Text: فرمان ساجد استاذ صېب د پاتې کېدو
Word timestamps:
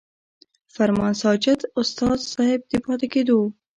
فرمان 0.75 1.13
ساجد 1.21 1.59
استاذ 1.79 2.19
صېب 2.33 2.59
د 2.71 2.71
پاتې 2.85 3.07
کېدو 3.13 3.39